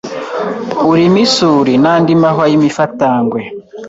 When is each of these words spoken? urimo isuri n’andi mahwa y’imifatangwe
urimo 0.91 1.17
isuri 1.25 1.73
n’andi 1.83 2.13
mahwa 2.21 2.45
y’imifatangwe 2.51 3.41